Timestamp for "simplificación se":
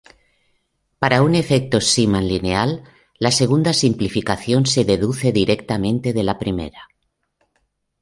3.71-4.83